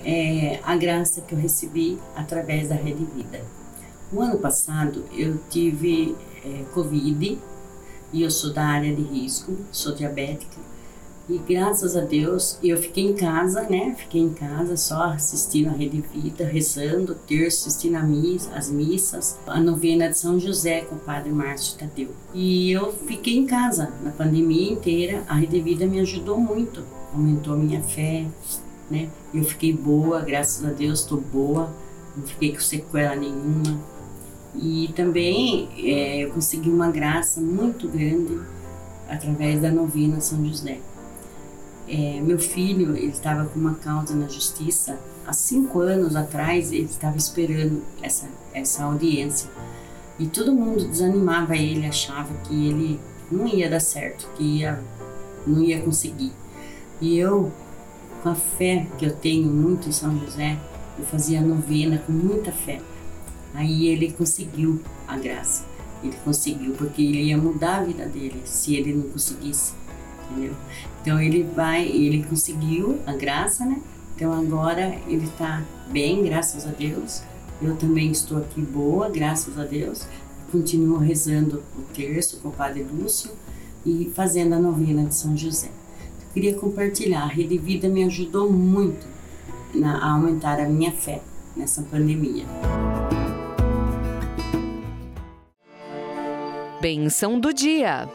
é, 0.03 0.59
a 0.63 0.75
graça 0.75 1.21
que 1.21 1.33
eu 1.33 1.39
recebi 1.39 1.97
através 2.15 2.69
da 2.69 2.75
Rede 2.75 3.05
Vida. 3.15 3.41
O 4.11 4.21
ano 4.21 4.37
passado 4.37 5.05
eu 5.15 5.39
tive 5.49 6.15
é, 6.45 6.63
Covid 6.73 7.39
e 8.11 8.21
eu 8.21 8.29
sou 8.29 8.53
da 8.53 8.65
área 8.65 8.93
de 8.95 9.01
risco, 9.01 9.55
sou 9.71 9.93
diabética 9.93 10.73
e 11.29 11.37
graças 11.37 11.95
a 11.95 12.01
Deus 12.01 12.59
eu 12.61 12.77
fiquei 12.77 13.05
em 13.05 13.13
casa, 13.13 13.61
né? 13.69 13.95
Fiquei 13.97 14.21
em 14.21 14.33
casa 14.33 14.75
só 14.75 15.03
assistindo 15.03 15.69
a 15.69 15.71
Rede 15.71 16.03
Vida, 16.13 16.43
rezando, 16.43 17.15
terço, 17.15 17.69
assistindo 17.69 17.95
a 17.95 18.03
missa, 18.03 18.53
as 18.53 18.69
missas, 18.69 19.39
a 19.47 19.59
novena 19.61 20.09
de 20.09 20.17
São 20.17 20.37
José 20.37 20.81
com 20.81 20.95
o 20.95 20.99
Padre 20.99 21.31
Márcio 21.31 21.77
Tadeu. 21.77 22.09
E 22.33 22.69
eu 22.71 22.91
fiquei 22.91 23.37
em 23.37 23.45
casa 23.45 23.93
na 24.03 24.11
pandemia 24.11 24.73
inteira. 24.73 25.23
A 25.27 25.35
Rede 25.35 25.61
Vida 25.61 25.87
me 25.87 26.01
ajudou 26.01 26.37
muito, 26.37 26.83
aumentou 27.13 27.55
minha 27.55 27.81
fé, 27.81 28.25
né? 28.93 29.09
Eu 29.33 29.43
fiquei 29.43 29.73
boa, 29.73 30.21
graças 30.21 30.63
a 30.63 30.69
Deus 30.69 30.99
estou 30.99 31.19
boa, 31.19 31.73
não 32.15 32.23
fiquei 32.27 32.53
com 32.53 32.59
sequela 32.59 33.15
nenhuma. 33.15 33.81
E 34.55 34.93
também 34.95 35.67
é, 35.79 36.23
eu 36.23 36.29
consegui 36.29 36.69
uma 36.69 36.91
graça 36.91 37.41
muito 37.41 37.87
grande 37.87 38.39
através 39.09 39.59
da 39.59 39.71
novena 39.71 40.21
São 40.21 40.45
José. 40.45 40.77
É, 41.89 42.21
meu 42.21 42.37
filho 42.37 42.95
ele 42.95 43.07
estava 43.07 43.45
com 43.45 43.59
uma 43.59 43.73
causa 43.73 44.15
na 44.15 44.27
justiça 44.27 44.97
há 45.27 45.33
cinco 45.33 45.79
anos 45.79 46.15
atrás 46.15 46.71
ele 46.71 46.85
estava 46.85 47.17
esperando 47.17 47.81
essa 48.01 48.29
essa 48.53 48.85
audiência 48.85 49.49
e 50.17 50.25
todo 50.27 50.53
mundo 50.53 50.87
desanimava 50.87 51.57
ele 51.57 51.85
achava 51.85 52.33
que 52.45 52.69
ele 52.69 52.99
não 53.29 53.45
ia 53.45 53.69
dar 53.69 53.81
certo 53.81 54.29
que 54.37 54.59
ia 54.59 54.81
não 55.45 55.61
ia 55.61 55.81
conseguir 55.81 56.31
e 57.01 57.17
eu 57.17 57.51
com 58.23 58.29
a 58.29 58.35
fé 58.35 58.87
que 58.97 59.05
eu 59.05 59.13
tenho 59.15 59.51
muito 59.51 59.89
em 59.89 59.91
São 59.91 60.17
José 60.19 60.57
eu 60.97 61.05
fazia 61.05 61.41
novena 61.41 61.97
com 61.99 62.11
muita 62.11 62.51
fé 62.51 62.79
aí 63.53 63.87
ele 63.87 64.11
conseguiu 64.11 64.81
a 65.07 65.17
graça 65.17 65.65
ele 66.01 66.15
conseguiu 66.23 66.73
porque 66.73 67.01
ele 67.01 67.23
ia 67.23 67.37
mudar 67.37 67.77
a 67.77 67.83
vida 67.83 68.05
dele 68.05 68.41
se 68.45 68.75
ele 68.75 68.93
não 68.93 69.03
conseguisse 69.09 69.73
entendeu? 70.33 70.53
Então 71.01 71.21
ele 71.21 71.43
vai, 71.43 71.85
ele 71.85 72.23
conseguiu 72.23 72.99
a 73.05 73.13
graça, 73.13 73.65
né? 73.65 73.81
Então 74.15 74.33
agora 74.33 74.95
ele 75.07 75.25
está 75.25 75.63
bem, 75.91 76.23
graças 76.23 76.65
a 76.65 76.71
Deus. 76.71 77.21
Eu 77.61 77.75
também 77.75 78.11
estou 78.11 78.37
aqui 78.37 78.61
boa, 78.61 79.09
graças 79.09 79.57
a 79.57 79.63
Deus. 79.63 80.07
Continuo 80.51 80.97
rezando 80.97 81.63
o 81.77 81.81
terço 81.93 82.37
com 82.37 82.49
o 82.49 82.51
Padre 82.51 82.83
Lúcio 82.83 83.31
e 83.85 84.11
fazendo 84.15 84.53
a 84.53 84.59
novena 84.59 85.05
de 85.05 85.15
São 85.15 85.35
José. 85.35 85.69
Queria 86.33 86.55
compartilhar, 86.55 87.23
a 87.23 87.27
Rede 87.27 87.59
Vida 87.59 87.87
me 87.87 88.03
ajudou 88.03 88.51
muito 88.51 89.05
na, 89.73 89.99
a 89.99 90.13
aumentar 90.13 90.59
a 90.59 90.67
minha 90.67 90.91
fé 90.91 91.21
nessa 91.55 91.83
pandemia. 91.83 92.45
Benção 96.81 97.39
do 97.39 97.53
dia. 97.53 98.09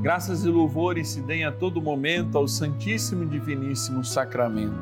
Graças 0.00 0.44
e 0.44 0.48
louvores 0.48 1.08
se 1.08 1.20
deem 1.22 1.44
a 1.44 1.50
todo 1.50 1.82
momento 1.82 2.38
ao 2.38 2.46
Santíssimo 2.46 3.24
e 3.24 3.26
Diviníssimo 3.26 4.04
Sacramento. 4.04 4.72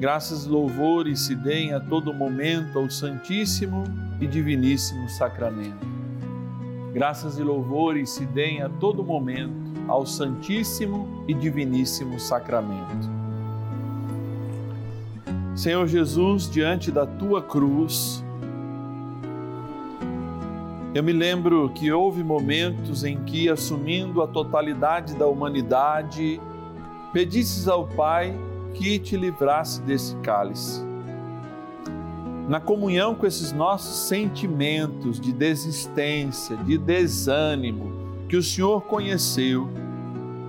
Graças 0.00 0.46
e 0.46 0.48
louvores 0.48 1.20
se 1.20 1.36
deem 1.36 1.74
a 1.74 1.78
todo 1.78 2.12
momento 2.14 2.78
ao 2.78 2.88
Santíssimo 2.88 3.84
e 4.18 4.26
Diviníssimo 4.26 5.10
Sacramento. 5.10 5.93
Graças 6.94 7.40
e 7.40 7.42
louvores 7.42 8.10
se 8.10 8.24
deem 8.24 8.62
a 8.62 8.68
todo 8.68 9.02
momento 9.02 9.52
ao 9.88 10.06
Santíssimo 10.06 11.24
e 11.26 11.34
Diviníssimo 11.34 12.20
Sacramento. 12.20 13.10
Senhor 15.56 15.88
Jesus, 15.88 16.48
diante 16.48 16.92
da 16.92 17.04
tua 17.04 17.42
cruz, 17.42 18.24
eu 20.94 21.02
me 21.02 21.12
lembro 21.12 21.68
que 21.70 21.90
houve 21.90 22.22
momentos 22.22 23.02
em 23.02 23.24
que, 23.24 23.48
assumindo 23.48 24.22
a 24.22 24.28
totalidade 24.28 25.16
da 25.16 25.26
humanidade, 25.26 26.40
pedisses 27.12 27.66
ao 27.66 27.88
Pai 27.88 28.32
que 28.72 29.00
te 29.00 29.16
livrasse 29.16 29.82
desse 29.82 30.14
cálice. 30.18 30.93
Na 32.48 32.60
comunhão 32.60 33.14
com 33.14 33.26
esses 33.26 33.52
nossos 33.52 34.06
sentimentos 34.06 35.18
de 35.18 35.32
desistência, 35.32 36.56
de 36.58 36.76
desânimo, 36.76 37.90
que 38.28 38.36
o 38.36 38.42
Senhor 38.42 38.82
conheceu 38.82 39.66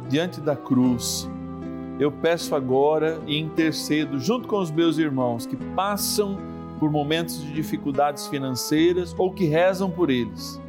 diante 0.09 0.41
da 0.41 0.57
cruz, 0.57 1.29
eu 1.97 2.11
peço 2.11 2.53
agora 2.53 3.21
e 3.25 3.39
intercedo 3.39 4.19
junto 4.19 4.45
com 4.45 4.59
os 4.59 4.69
meus 4.69 4.97
irmãos 4.97 5.45
que 5.45 5.55
passam 5.55 6.37
por 6.79 6.91
momentos 6.91 7.41
de 7.41 7.53
dificuldades 7.53 8.27
financeiras 8.27 9.15
ou 9.17 9.31
que 9.31 9.45
rezam 9.45 9.89
por 9.89 10.09
eles, 10.09 10.61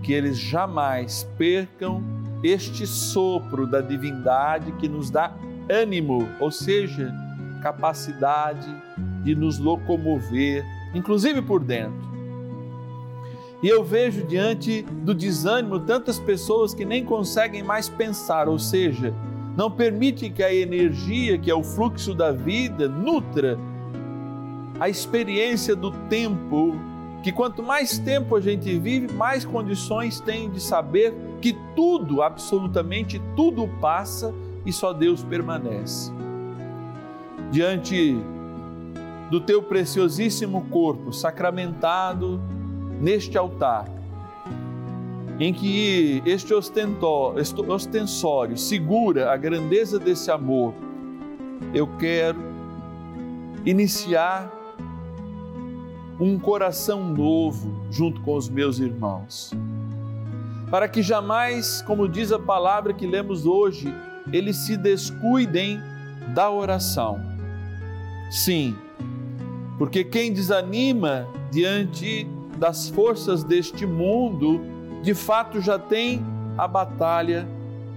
que 0.00 0.12
eles 0.12 0.38
jamais 0.38 1.28
percam 1.36 2.04
este 2.44 2.86
sopro 2.86 3.66
da 3.66 3.80
divindade 3.80 4.70
que 4.72 4.88
nos 4.88 5.10
dá 5.10 5.34
ânimo, 5.68 6.28
ou 6.38 6.52
seja, 6.52 7.12
capacidade 7.60 8.68
de 9.22 9.34
nos 9.34 9.58
locomover, 9.58 10.64
inclusive 10.94 11.42
por 11.42 11.62
dentro. 11.62 12.10
E 13.62 13.68
eu 13.68 13.84
vejo 13.84 14.24
diante 14.24 14.82
do 14.82 15.14
desânimo 15.14 15.80
tantas 15.80 16.18
pessoas 16.18 16.72
que 16.72 16.84
nem 16.84 17.04
conseguem 17.04 17.62
mais 17.62 17.88
pensar, 17.88 18.48
ou 18.48 18.58
seja, 18.58 19.14
não 19.56 19.70
permite 19.70 20.30
que 20.30 20.42
a 20.42 20.54
energia, 20.54 21.36
que 21.36 21.50
é 21.50 21.54
o 21.54 21.62
fluxo 21.62 22.14
da 22.14 22.32
vida, 22.32 22.88
nutra 22.88 23.58
a 24.80 24.88
experiência 24.88 25.76
do 25.76 25.90
tempo, 26.08 26.74
que 27.22 27.30
quanto 27.30 27.62
mais 27.62 27.98
tempo 27.98 28.34
a 28.34 28.40
gente 28.40 28.78
vive, 28.78 29.12
mais 29.12 29.44
condições 29.44 30.20
tem 30.20 30.50
de 30.50 30.58
saber 30.58 31.14
que 31.42 31.54
tudo, 31.76 32.22
absolutamente 32.22 33.20
tudo 33.36 33.68
passa 33.78 34.32
e 34.64 34.72
só 34.72 34.94
Deus 34.94 35.22
permanece. 35.22 36.10
Diante 37.50 38.18
do 39.30 39.40
teu 39.40 39.62
preciosíssimo 39.62 40.66
corpo 40.70 41.12
sacramentado 41.12 42.40
neste 43.00 43.38
altar, 43.38 43.86
em 45.38 45.54
que 45.54 46.22
este 46.26 46.52
ostensório 46.52 48.58
segura 48.58 49.32
a 49.32 49.36
grandeza 49.36 49.98
desse 49.98 50.30
amor, 50.30 50.74
eu 51.72 51.86
quero 51.96 52.38
iniciar 53.64 54.50
um 56.18 56.38
coração 56.38 57.04
novo 57.04 57.80
junto 57.90 58.20
com 58.22 58.36
os 58.36 58.48
meus 58.48 58.78
irmãos. 58.78 59.52
Para 60.70 60.88
que 60.88 61.02
jamais, 61.02 61.82
como 61.82 62.08
diz 62.08 62.32
a 62.32 62.38
palavra 62.38 62.92
que 62.92 63.06
lemos 63.06 63.46
hoje, 63.46 63.92
eles 64.32 64.56
se 64.56 64.76
descuidem 64.76 65.80
da 66.34 66.50
oração. 66.50 67.20
Sim, 68.30 68.76
porque 69.80 70.04
quem 70.04 70.32
desanima 70.32 71.26
diante 71.50 72.24
das 72.56 72.88
forças 72.88 73.42
deste 73.42 73.84
mundo, 73.84 74.60
de 75.02 75.12
fato 75.12 75.60
já 75.60 75.76
tem 75.76 76.24
a 76.56 76.68
batalha 76.68 77.48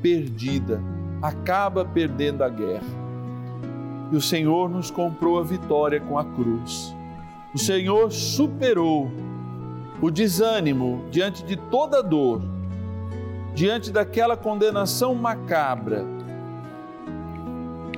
perdida, 0.01 0.81
acaba 1.21 1.85
perdendo 1.85 2.43
a 2.43 2.49
guerra. 2.49 3.03
E 4.11 4.15
o 4.15 4.21
Senhor 4.21 4.67
nos 4.67 4.89
comprou 4.89 5.37
a 5.37 5.43
vitória 5.43 5.99
com 5.99 6.17
a 6.17 6.25
cruz 6.25 6.95
o 7.53 7.57
Senhor 7.57 8.11
superou 8.11 9.11
o 10.01 10.09
desânimo 10.09 11.05
diante 11.11 11.43
de 11.43 11.55
toda 11.55 12.01
dor, 12.01 12.41
diante 13.53 13.91
daquela 13.91 14.35
condenação 14.35 15.13
macabra. 15.13 16.03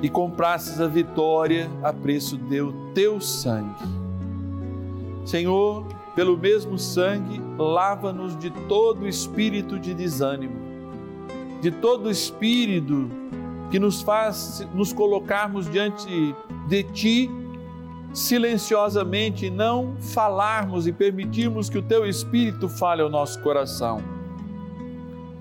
E 0.06 0.10
comprastes 0.10 0.80
a 0.80 0.86
vitória 0.86 1.68
a 1.82 1.92
preço 1.92 2.38
do 2.38 2.72
teu 2.94 3.20
sangue. 3.20 3.84
Senhor, 5.26 5.84
pelo 6.14 6.38
mesmo 6.38 6.78
sangue, 6.78 7.42
lava-nos 7.58 8.38
de 8.38 8.52
todo 8.52 9.08
espírito 9.08 9.80
de 9.80 9.96
desânimo, 9.96 10.54
de 11.60 11.72
todo 11.72 12.12
espírito 12.12 13.10
que 13.72 13.80
nos 13.80 14.04
faz 14.04 14.64
nos 14.76 14.94
colocarmos 14.94 15.68
diante 15.68 16.36
de 16.68 16.84
Ti 16.84 17.32
silenciosamente, 18.14 19.50
não 19.50 19.96
falarmos 20.00 20.86
e 20.86 20.92
permitirmos 20.92 21.68
que 21.68 21.80
o 21.80 21.82
Teu 21.82 22.06
Espírito 22.06 22.70
fale 22.70 23.02
ao 23.02 23.10
nosso 23.10 23.42
coração. 23.42 24.04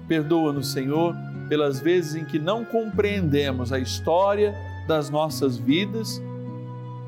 Perdoa-nos, 0.09 0.73
Senhor, 0.73 1.15
pelas 1.49 1.81
vezes 1.81 2.15
em 2.15 2.25
que 2.25 2.39
não 2.39 2.65
compreendemos 2.65 3.73
a 3.73 3.79
história 3.79 4.55
das 4.87 5.11
nossas 5.11 5.57
vidas 5.57 6.23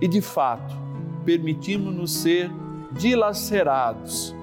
e, 0.00 0.08
de 0.08 0.20
fato, 0.20 0.74
permitimos-nos 1.24 2.12
ser 2.12 2.50
dilacerados 2.92 4.34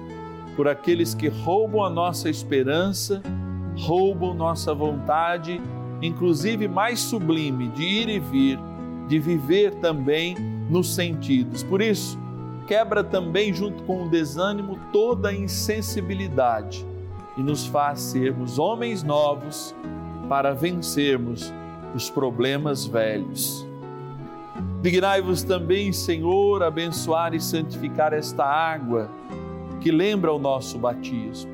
por 0.56 0.68
aqueles 0.68 1.14
que 1.14 1.28
roubam 1.28 1.84
a 1.84 1.90
nossa 1.90 2.28
esperança, 2.28 3.22
roubam 3.76 4.34
nossa 4.34 4.72
vontade, 4.72 5.60
inclusive 6.00 6.68
mais 6.68 7.00
sublime, 7.00 7.68
de 7.68 7.82
ir 7.82 8.08
e 8.08 8.18
vir, 8.18 8.58
de 9.08 9.18
viver 9.18 9.74
também 9.76 10.36
nos 10.70 10.94
sentidos. 10.94 11.62
Por 11.62 11.82
isso, 11.82 12.18
quebra 12.66 13.02
também, 13.02 13.52
junto 13.52 13.82
com 13.82 14.04
o 14.04 14.08
desânimo, 14.08 14.78
toda 14.92 15.30
a 15.30 15.34
insensibilidade 15.34 16.86
e 17.36 17.42
nos 17.42 17.66
faz 17.66 18.00
sermos 18.00 18.58
homens 18.58 19.02
novos 19.02 19.74
para 20.28 20.52
vencermos 20.52 21.52
os 21.94 22.10
problemas 22.10 22.86
velhos. 22.86 23.66
Dignai-vos 24.80 25.42
também, 25.42 25.92
Senhor, 25.92 26.62
abençoar 26.62 27.34
e 27.34 27.40
santificar 27.40 28.12
esta 28.12 28.44
água 28.44 29.10
que 29.80 29.90
lembra 29.90 30.32
o 30.32 30.38
nosso 30.38 30.78
batismo. 30.78 31.52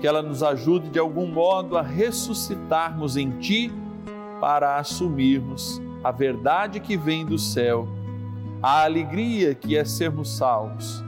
Que 0.00 0.06
ela 0.06 0.22
nos 0.22 0.42
ajude 0.42 0.88
de 0.88 0.98
algum 0.98 1.26
modo 1.26 1.76
a 1.76 1.82
ressuscitarmos 1.82 3.16
em 3.16 3.30
Ti 3.38 3.72
para 4.40 4.78
assumirmos 4.78 5.80
a 6.02 6.10
verdade 6.10 6.80
que 6.80 6.96
vem 6.96 7.26
do 7.26 7.38
céu, 7.38 7.86
a 8.62 8.84
alegria 8.84 9.54
que 9.54 9.76
é 9.76 9.84
sermos 9.84 10.36
salvos 10.36 11.04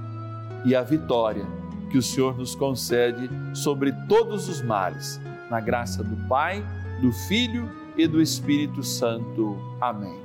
e 0.67 0.77
a 0.77 0.83
vitória 0.83 1.62
que 1.93 1.99
o 1.99 2.03
Senhor 2.03 2.37
nos 2.39 2.55
concede 2.55 3.31
sobre 3.53 3.93
todos 4.09 4.49
os 4.49 4.63
males, 4.63 5.21
na 5.51 5.61
graça 5.61 6.03
do 6.03 6.17
Pai, 6.27 6.65
do 7.03 7.13
Filho 7.13 7.71
e 7.99 8.07
do 8.07 8.21
Espírito 8.23 8.83
Santo. 8.83 9.59
Amém. 9.79 10.19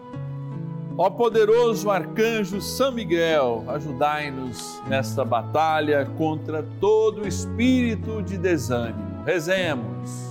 Ó 0.97 1.09
poderoso 1.09 1.91
arcanjo 1.91 2.61
São 2.61 2.93
Miguel, 2.93 3.65
ajudai-nos 3.67 4.81
nesta 4.87 5.25
batalha 5.25 6.05
contra 6.17 6.63
todo 6.79 7.27
espírito 7.27 8.23
de 8.23 8.37
desânimo. 8.37 9.23
Rezemos. 9.25 10.25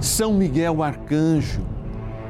São 0.00 0.34
Miguel 0.34 0.82
arcanjo, 0.82 1.62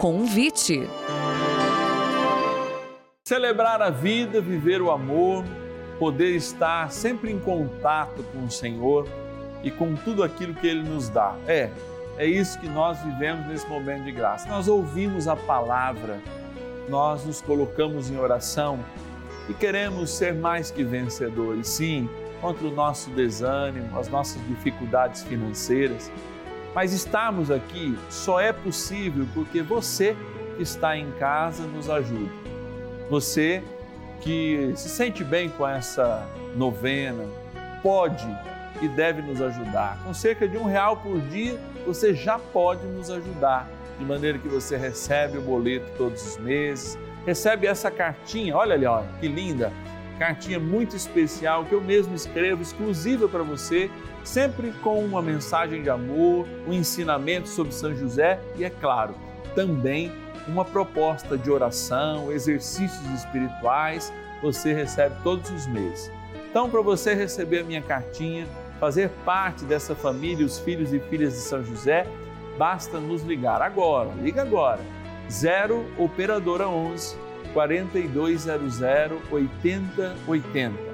Convite. 0.00 0.88
Celebrar 3.22 3.82
a 3.82 3.90
vida, 3.90 4.40
viver 4.40 4.80
o 4.80 4.90
amor, 4.90 5.44
poder 5.98 6.34
estar 6.34 6.90
sempre 6.90 7.30
em 7.30 7.38
contato 7.38 8.22
com 8.32 8.46
o 8.46 8.50
Senhor 8.50 9.06
e 9.62 9.70
com 9.70 9.94
tudo 9.94 10.22
aquilo 10.22 10.54
que 10.54 10.66
Ele 10.66 10.82
nos 10.82 11.10
dá. 11.10 11.36
É, 11.46 11.68
é 12.16 12.24
isso 12.24 12.58
que 12.60 12.66
nós 12.66 12.98
vivemos 13.02 13.46
nesse 13.46 13.68
momento 13.68 14.04
de 14.04 14.12
graça. 14.12 14.48
Nós 14.48 14.68
ouvimos 14.68 15.28
a 15.28 15.36
palavra, 15.36 16.18
nós 16.88 17.26
nos 17.26 17.42
colocamos 17.42 18.08
em 18.08 18.18
oração 18.18 18.80
e 19.50 19.52
queremos 19.52 20.08
ser 20.08 20.32
mais 20.34 20.70
que 20.70 20.82
vencedores, 20.82 21.68
sim, 21.68 22.08
contra 22.40 22.66
o 22.66 22.70
nosso 22.70 23.10
desânimo, 23.10 23.98
as 23.98 24.08
nossas 24.08 24.40
dificuldades 24.48 25.24
financeiras. 25.24 26.10
Mas 26.74 26.92
estarmos 26.92 27.50
aqui 27.50 27.98
só 28.08 28.40
é 28.40 28.52
possível 28.52 29.26
porque 29.34 29.62
você 29.62 30.16
que 30.56 30.62
está 30.62 30.96
em 30.96 31.10
casa 31.12 31.64
nos 31.64 31.90
ajuda 31.90 32.40
você 33.10 33.60
que 34.20 34.72
se 34.76 34.88
sente 34.88 35.24
bem 35.24 35.48
com 35.48 35.66
essa 35.66 36.26
novena, 36.54 37.24
pode 37.82 38.26
e 38.80 38.88
deve 38.88 39.20
nos 39.20 39.42
ajudar. 39.42 39.98
Com 40.04 40.14
cerca 40.14 40.46
de 40.46 40.56
um 40.56 40.64
real 40.64 40.96
por 40.96 41.20
dia, 41.22 41.58
você 41.84 42.14
já 42.14 42.38
pode 42.38 42.86
nos 42.86 43.10
ajudar, 43.10 43.68
de 43.98 44.04
maneira 44.04 44.38
que 44.38 44.48
você 44.48 44.76
recebe 44.76 45.38
o 45.38 45.42
boleto 45.42 45.86
todos 45.98 46.24
os 46.24 46.38
meses, 46.38 46.96
recebe 47.26 47.66
essa 47.66 47.90
cartinha, 47.90 48.56
olha 48.56 48.74
ali, 48.74 48.86
olha, 48.86 49.08
que 49.20 49.26
linda, 49.26 49.72
cartinha 50.20 50.60
muito 50.60 50.94
especial 50.94 51.64
que 51.64 51.72
eu 51.72 51.80
mesmo 51.80 52.14
escrevo, 52.14 52.60
exclusiva 52.60 53.26
para 53.26 53.42
você, 53.42 53.90
sempre 54.22 54.70
com 54.82 55.02
uma 55.02 55.22
mensagem 55.22 55.82
de 55.82 55.88
amor, 55.88 56.46
um 56.68 56.74
ensinamento 56.74 57.48
sobre 57.48 57.72
São 57.72 57.96
José 57.96 58.38
e, 58.54 58.62
é 58.62 58.68
claro, 58.68 59.14
também 59.54 60.12
uma 60.46 60.62
proposta 60.62 61.38
de 61.38 61.50
oração, 61.50 62.30
exercícios 62.30 63.02
espirituais, 63.14 64.12
você 64.42 64.74
recebe 64.74 65.16
todos 65.22 65.50
os 65.50 65.66
meses. 65.66 66.12
Então, 66.50 66.68
para 66.68 66.82
você 66.82 67.14
receber 67.14 67.60
a 67.60 67.64
minha 67.64 67.80
cartinha, 67.80 68.46
fazer 68.78 69.08
parte 69.24 69.64
dessa 69.64 69.94
família, 69.94 70.44
os 70.44 70.58
filhos 70.58 70.92
e 70.92 71.00
filhas 71.00 71.32
de 71.32 71.38
São 71.38 71.64
José, 71.64 72.06
basta 72.58 73.00
nos 73.00 73.22
ligar 73.22 73.62
agora. 73.62 74.10
Liga 74.20 74.42
agora. 74.42 74.80
0 75.30 75.86
operadora 75.96 76.68
11 76.68 77.29
4200 77.52 78.80
8080. 79.30 80.90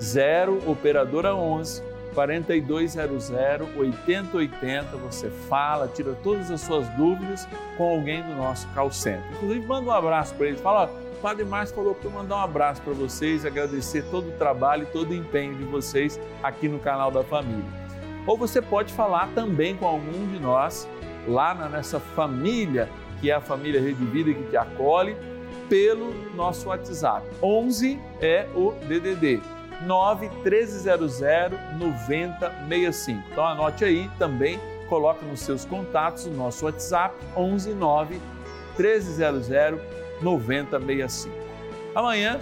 0 0.00 0.62
operadora 0.70 1.34
11 1.34 1.82
4200 2.14 3.30
8080. 3.76 4.96
Você 4.96 5.28
fala, 5.48 5.88
tira 5.88 6.14
todas 6.22 6.50
as 6.50 6.60
suas 6.60 6.88
dúvidas 6.90 7.48
com 7.76 7.96
alguém 7.96 8.22
do 8.22 8.34
nosso 8.34 8.66
call 8.68 8.90
center. 8.90 9.22
Inclusive, 9.36 9.66
manda 9.66 9.88
um 9.88 9.92
abraço 9.92 10.34
para 10.34 10.46
ele. 10.46 10.56
Fala, 10.56 10.90
o 11.18 11.20
Padre 11.20 11.44
Márcio 11.44 11.74
falou 11.74 11.94
para 11.94 12.08
eu 12.08 12.12
mandar 12.12 12.36
um 12.36 12.40
abraço 12.40 12.80
para 12.82 12.92
vocês, 12.92 13.44
agradecer 13.44 14.04
todo 14.10 14.28
o 14.28 14.32
trabalho 14.32 14.84
e 14.84 14.86
todo 14.86 15.10
o 15.10 15.14
empenho 15.14 15.54
de 15.54 15.64
vocês 15.64 16.18
aqui 16.42 16.68
no 16.68 16.78
canal 16.78 17.10
da 17.10 17.22
família. 17.22 17.64
Ou 18.26 18.36
você 18.36 18.60
pode 18.60 18.92
falar 18.92 19.28
também 19.34 19.76
com 19.76 19.86
algum 19.86 20.26
de 20.28 20.38
nós 20.38 20.88
lá 21.26 21.54
nessa 21.68 21.98
família 21.98 22.88
que 23.20 23.30
é 23.30 23.34
a 23.34 23.40
família 23.40 23.80
Rede 23.80 24.04
Vida 24.04 24.32
que 24.32 24.44
te 24.44 24.56
acolhe 24.56 25.16
pelo 25.68 26.12
nosso 26.34 26.68
WhatsApp. 26.68 27.26
11 27.42 27.98
é 28.20 28.46
o 28.54 28.72
DDD 28.86 29.40
9 29.82 30.28
1300 30.42 31.20
9065. 31.78 33.22
Então 33.30 33.44
anote 33.44 33.84
aí 33.84 34.10
também, 34.18 34.58
coloque 34.88 35.24
nos 35.24 35.40
seus 35.40 35.64
contatos 35.64 36.26
o 36.26 36.30
nosso 36.30 36.64
WhatsApp 36.64 37.14
11 37.36 37.74
9 37.74 38.20
1300 38.78 39.48
9065. 40.20 41.36
Amanhã 41.94 42.40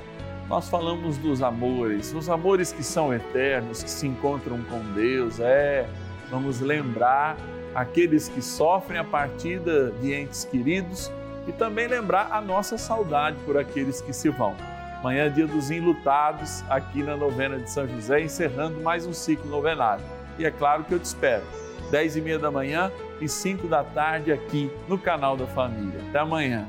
nós 0.48 0.68
falamos 0.68 1.18
dos 1.18 1.42
amores, 1.42 2.14
os 2.14 2.28
amores 2.28 2.72
que 2.72 2.82
são 2.82 3.12
eternos, 3.12 3.82
que 3.82 3.90
se 3.90 4.06
encontram 4.06 4.62
com 4.64 4.78
Deus. 4.94 5.40
É, 5.40 5.88
vamos 6.30 6.60
lembrar 6.60 7.36
aqueles 7.74 8.28
que 8.28 8.40
sofrem 8.40 8.98
a 8.98 9.04
partida 9.04 9.90
de 10.00 10.14
entes 10.14 10.44
queridos 10.44 11.10
e 11.46 11.52
também 11.52 11.86
lembrar 11.86 12.28
a 12.30 12.40
nossa 12.40 12.76
saudade 12.76 13.36
por 13.44 13.56
aqueles 13.56 14.00
que 14.00 14.12
se 14.12 14.28
vão. 14.28 14.56
Amanhã 15.00 15.26
é 15.26 15.28
dia 15.28 15.46
dos 15.46 15.70
enlutados 15.70 16.64
aqui 16.68 17.02
na 17.02 17.16
novena 17.16 17.58
de 17.58 17.70
São 17.70 17.86
José, 17.86 18.20
encerrando 18.20 18.80
mais 18.80 19.06
um 19.06 19.12
ciclo 19.12 19.48
novenário. 19.48 20.04
E 20.38 20.44
é 20.44 20.50
claro 20.50 20.84
que 20.84 20.92
eu 20.92 20.98
te 20.98 21.04
espero, 21.04 21.44
10 21.90 22.16
e 22.16 22.20
meia 22.20 22.38
da 22.38 22.50
manhã 22.50 22.90
e 23.20 23.28
5 23.28 23.68
da 23.68 23.84
tarde 23.84 24.32
aqui 24.32 24.70
no 24.88 24.98
canal 24.98 25.36
da 25.36 25.46
Família. 25.46 26.00
Até 26.08 26.18
amanhã. 26.18 26.68